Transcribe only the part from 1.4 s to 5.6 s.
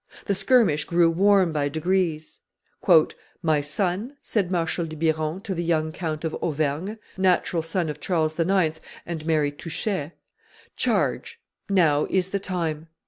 by degrees. "My son," said Marshal de Biron to